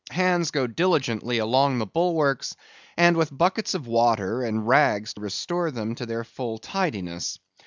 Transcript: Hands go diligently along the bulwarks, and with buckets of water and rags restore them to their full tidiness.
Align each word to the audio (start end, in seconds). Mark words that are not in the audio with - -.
Hands 0.09 0.49
go 0.49 0.65
diligently 0.65 1.37
along 1.37 1.77
the 1.77 1.85
bulwarks, 1.85 2.55
and 2.97 3.15
with 3.15 3.37
buckets 3.37 3.75
of 3.75 3.85
water 3.85 4.41
and 4.41 4.67
rags 4.67 5.13
restore 5.15 5.69
them 5.69 5.93
to 5.93 6.07
their 6.07 6.23
full 6.23 6.57
tidiness. 6.57 7.37